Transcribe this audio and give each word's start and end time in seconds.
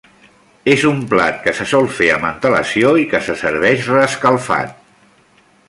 És 0.75 0.85
un 0.91 1.01
plat 1.11 1.35
que 1.43 1.53
se 1.57 1.67
sol 1.73 1.89
fer 1.99 2.09
amb 2.13 2.27
antelació 2.29 2.95
i 3.03 3.05
que 3.13 3.21
se 3.29 3.37
serveix 3.43 3.87
reescalfat. 3.93 4.75